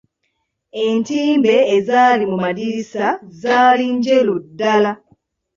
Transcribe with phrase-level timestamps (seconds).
[0.83, 3.05] Entimbe ezaali mu madirisa
[3.41, 4.91] zaali njeru ddala.